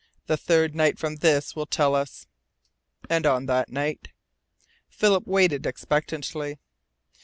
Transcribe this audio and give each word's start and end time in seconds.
The 0.25 0.35
third 0.35 0.73
night 0.73 0.97
from 0.97 1.17
this 1.17 1.55
will 1.55 1.67
tell 1.67 1.93
us." 1.93 2.25
"And 3.07 3.27
on 3.27 3.45
that 3.45 3.69
night" 3.69 4.07
Philip 4.99 5.27
waited 5.27 5.67
expectantly. 5.67 6.57